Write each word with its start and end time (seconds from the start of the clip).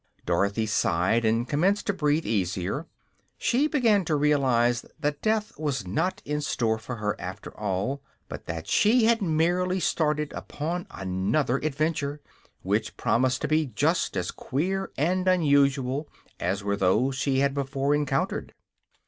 Dorothy 0.25 0.65
sighed 0.65 1.23
and 1.25 1.47
commenced 1.47 1.85
to 1.85 1.93
breathe 1.93 2.25
easier. 2.25 2.87
She 3.37 3.67
began 3.67 4.03
to 4.05 4.15
realize 4.15 4.83
that 4.99 5.21
death 5.21 5.51
was 5.59 5.85
not 5.85 6.23
in 6.25 6.41
store 6.41 6.79
for 6.79 6.95
her, 6.95 7.15
after 7.21 7.55
all, 7.55 8.01
but 8.27 8.47
that 8.47 8.67
she 8.67 9.05
had 9.05 9.21
merely 9.21 9.79
started 9.79 10.33
upon 10.33 10.87
another 10.89 11.57
adventure, 11.57 12.19
which 12.63 12.97
promised 12.97 13.41
to 13.43 13.47
be 13.47 13.67
just 13.67 14.17
as 14.17 14.31
queer 14.31 14.91
and 14.97 15.27
unusual 15.27 16.09
as 16.39 16.63
were 16.63 16.75
those 16.75 17.13
she 17.13 17.37
had 17.41 17.53
before 17.53 17.93
encountered. 17.93 18.55